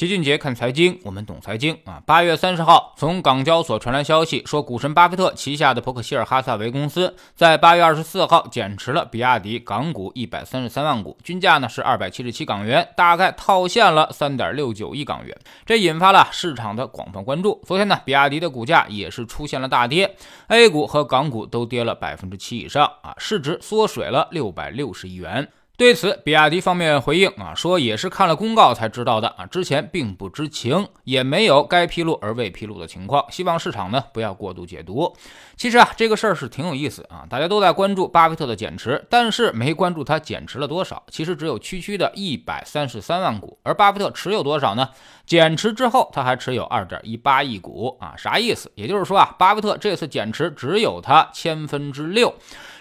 [0.00, 2.02] 齐俊杰看财经，我们懂财经啊。
[2.06, 15.36] 八月三十号，从港交所传来消息，说股神巴菲特旗下的伯克希尔哈萨维公司在八月二十四号减持了比亚迪港股一百三十三万股，均价呢是二百七十七港元，大概套现了三点六九亿港元。
[15.66, 17.62] 这引发了市场的广泛关注。
[17.66, 20.16] 昨天呢，比亚迪的股价也是出现了大跌
[20.48, 25.46] ，A 股和港股都跌了百分之七以上啊，市值缩水了六百六十亿元。
[25.80, 35.10] 对此，比亚迪方面回应啊，说也是看了公告才知道的啊，之前并不知情，也没有该披露而未披露的情况，希望市场呢不要过度解读。
[35.56, 41.02] 其实啊，这个事儿是挺有意思啊，大家都在关注巴菲特的减持，但是没关注他减持了多少。
[41.08, 44.90] 其实只有区区的一百三十三万股，而巴菲特持有多少呢？
[45.24, 48.70] 减持之后他还持有二点一八亿股啊，啥意思？
[48.74, 52.34] 也就是说啊，巴菲特这次减持只有他千分之六。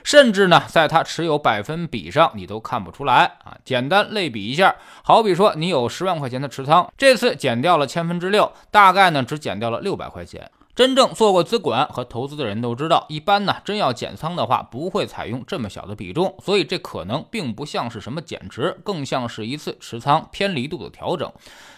[0.04, 3.58] 甚至呢，在他持有百分比上，你都看不出来啊。
[3.64, 10.50] 简单类比一下，好比说你有十万块钱的持仓，这次减掉了千分之六，大概呢只减掉了六百块钱。
[10.76, 21.30] 真正做过资管和投资的人都知道，一般呢真要减仓的话，不会采用这么小的比重，所以这可能并不像是什么减持，更像是一次持仓偏离度的调整。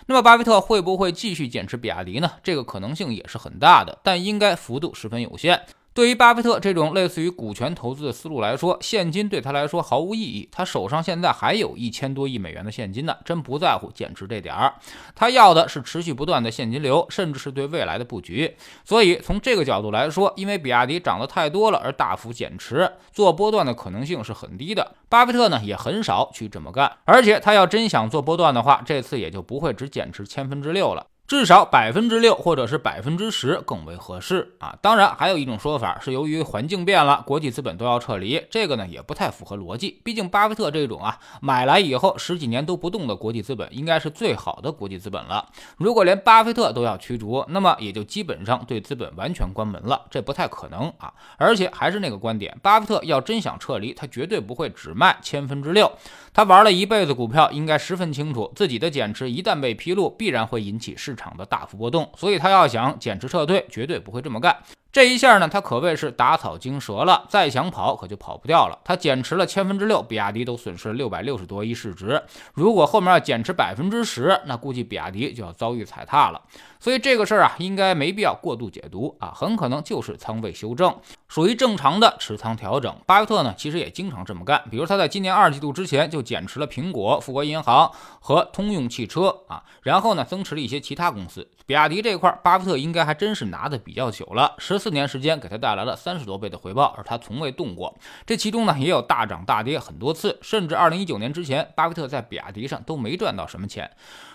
[0.06, 2.30] 那么巴菲特会不会继续减持比亚迪呢？
[2.44, 5.60] 这个可能性也是很大的，但应该幅度十分有限。
[5.94, 10.48] 对于巴菲特这种类似于股权投资的思路来说，现金对他来说毫无意义。
[10.50, 14.74] 他手上现在还有一千多亿美元的现金呢，真不在乎减持这点儿。
[15.14, 18.56] 他要的是持续不断的现金流，甚至是对未来的布局。
[18.86, 24.96] 所以从这个角度来说，因为比亚迪涨得太多了而大幅减持，做波段的可能性是很低的。
[25.10, 31.06] 巴菲特呢也很少去这么干，而且他要真想做波段的话，这次也就不会只减持千分之六了。
[31.32, 34.78] 至少百分之六或者是百分之十更为合适啊！
[34.82, 40.02] 当然，还有一种说法是由于环境变了，国际资本都要撤离，这个呢也不太符合逻辑。
[40.04, 45.48] 毕竟巴菲特这种啊买来以后十几年都不动的国际资本，应该是最好的国际资本了。
[45.78, 51.14] 如果连巴菲特都要驱逐，那么也就基本上对资本完全关门了，这不太可能啊！
[51.38, 55.90] 而且还是那个观点，巴菲特要真想撤离，他绝对不会只卖千分之六。
[56.34, 64.58] 他玩了一辈子股票，应该十分清楚自己的减持一旦被披露，必然会引起市场场的大幅波动，所以他要想减持撤退，绝对不会这么干。
[64.92, 68.78] 这一下呢，他可谓是打草惊蛇了，再想跑可就跑不掉了。
[68.84, 72.22] 他减持了千分之六，比亚迪都损失了六百六十多亿市值。
[72.54, 76.42] 如果后面要减持百分之十，那估计比亚迪就要遭遇踩踏了。
[76.78, 80.94] 所以这个事儿啊，应该没必要过度解读啊，很可能就是仓位修正，
[81.30, 82.94] 属于正常的持仓调整。
[83.06, 91.48] 巴菲特呢，其实也经常这么干，比如他在今年二季度之前就减持了苹果、富国银行和通用汽车啊，然后呢增持了一些其他公司。
[91.68, 97.96] 比亚迪这块，巴菲特应该还真是拿的比较久了，十四年时间给他带来了三十多倍的回报，而他从未动过。
[98.26, 103.90] 这其中呢，也有大涨大跌很多次，甚至二零一九年之前，巴菲特在比亚迪上都没赚到什么钱。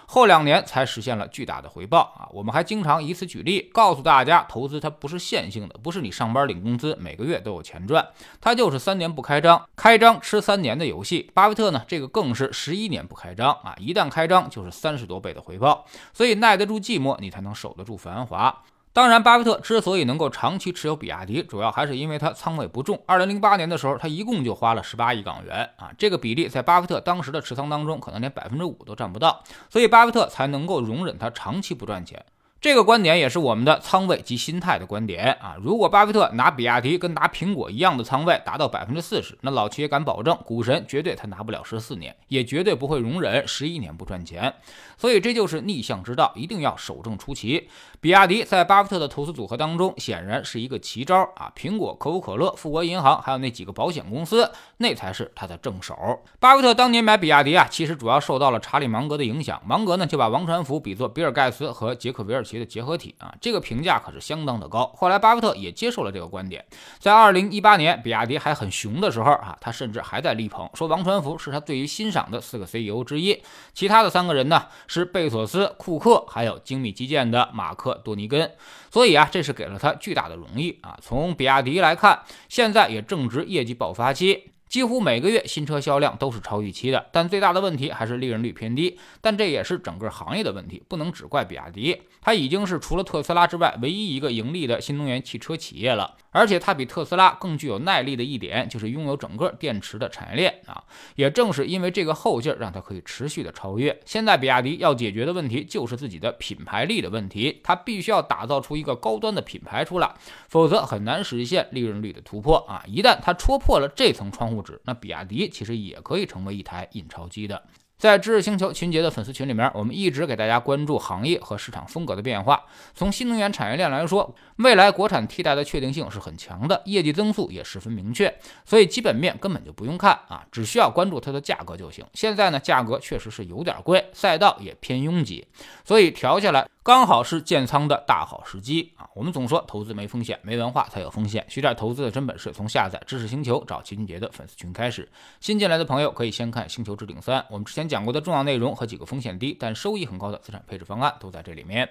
[0.08, 2.30] 后两年才实现了巨大的回报啊！
[2.30, 8.06] 我们还经常以此举例，告诉大家，投资它不是线性的，不是你上班领工资每个月都有钱赚，
[8.40, 11.28] 它就是三年不开张，开张吃三年的游戏。
[11.34, 18.62] 巴菲特呢，这个更是十一年不开张啊，一旦开张就是三十多倍的回报，所以耐得住寂寞，你才能守得住繁华。
[18.96, 22.98] 当然，巴菲特之所以能够长期持有比亚迪，主要还是因为他仓位不重。
[23.04, 32.24] 二零零八年的时候，他一共就花了十八亿港元啊，这个比例在巴菲特当时的持仓当中，可能连百分之五都占不到，所以巴菲特才能够容忍他长期不赚钱。
[32.58, 35.56] 这个观点也是我们的仓位及心态的观点啊！
[35.60, 44.52] 如果巴菲特拿比亚迪跟拿苹果一样的仓位达到百分之四十，那老七也敢保证，股神绝对他拿不了十四年，也绝对不会容忍十一年不赚钱。
[44.96, 47.68] 所以这就是逆向之道，一定要守正出奇。
[48.06, 51.52] 比亚迪在巴菲特的投资组合当中，显然是一个奇招啊！
[51.56, 56.22] 苹果、可口可乐、富国银行，还有那几个保险公司，那才是他的正手。
[56.38, 62.60] 巴菲特当年买比亚迪啊，其实主要受到了查理芒格的影响，芒格呢就把王传福比作比尔盖茨和杰克韦尔奇。
[62.60, 64.86] 的结合体啊，这个评价可是相当的高。
[64.94, 66.64] 后来巴菲特也接受了这个观点，
[67.00, 73.42] 在二零一八年比亚迪还很熊的时候啊，他甚至还在力捧，说王传福是他最为欣赏的四个 CEO 之一，
[73.74, 78.50] 其他的三个人呢是贝索斯、库克，还有精密基建的马克多尼根。
[78.90, 80.98] 所以啊，这是给了他巨大的荣誉啊。
[81.02, 84.50] 从比亚迪来看，现在也正值业绩爆发期。
[84.68, 88.98] 几乎每个月新车销量都是超预期的，但最大的问题还是利润率偏低。
[89.20, 92.02] 但这也是整个行业的问题，不能只怪比亚迪。
[92.20, 96.16] 它已经是除了特斯拉之外唯一一个盈利的新能源汽车企业了。
[96.32, 100.84] 而且它比特斯拉更具有耐力的一点，就是拥有整个电池的产业链啊。
[101.14, 103.98] 也正是因为这个后劲儿，让它可以持续的超越。
[104.04, 110.12] 现在比亚迪要解决的问题就是自己的品牌力的问题，它必须要打造出一个高端的品牌出来，
[110.48, 112.82] 否则很难实现利润率的突破啊。
[112.86, 117.62] 一旦它戳破了这层窗户物质，那比亚迪其实也可以成为一台印钞机的。
[117.98, 122.62] 在知识星球秦杰的粉丝群里面，我们一直给大家关注行业和市场风格的变化。
[122.94, 132.04] 从新能源产业链来说，未来国产替代的确定性是很强的，业绩增速也十分明确，所以基本面根本就不用看啊，只需要关注它的价格就行。
[132.12, 135.46] 现在呢，价格确实是有点贵，赛道也偏拥挤，
[135.82, 139.10] 所以调下来刚好是建仓的大好时机啊。
[139.12, 141.44] 我们总说投资没风险，没文化才有风险。
[141.48, 145.08] 学点投资的真本事，从下载知识星球找齐俊杰的粉丝群开始。
[145.40, 151.88] 新进来的朋友可以先看《星球置顶三》，我们之前讲过的重要内容和几个风险低但收益很高的资产配置方案都在这里面。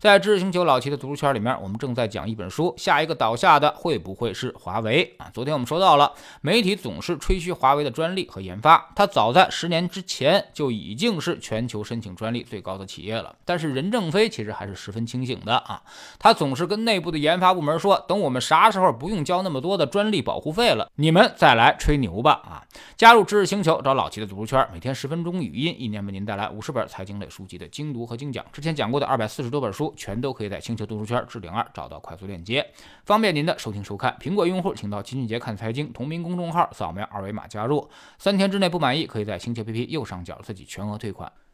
[0.00, 5.30] 在知识星球老齐的读书圈里面，我们正在讲一本书，下一个倒下的会不会是华为啊？
[5.32, 13.36] 昨天我们说到了，媒体总是吹嘘华为的专利和研发，它早在十年之前就已经是全球申请专利最高的企业了。
[13.44, 15.80] 但是任正非其实还是十分清醒的啊，
[16.18, 22.64] 他总是跟内部的研发部门说，等我们啥时候不用交那么多的专利保护费了，你们再来吹牛吧啊！
[22.96, 28.44] 加入知识星球，找老齐的读书圈，每天十分钟语音，一年为您带来五十本财经类书籍的精读和精讲。
[28.52, 29.92] 之前讲过的二百四十多本书。
[29.94, 32.66] 全都可以在星球读书圈置顶二找到快速链接，
[33.04, 34.16] 方便您的收听收看。
[34.20, 37.88] 苹果用户请到秦俊杰看财经同名公众号，扫描二维码加入。
[38.18, 41.30] 三天之内不满意，可以在星球 APP 右上角自己全额退款。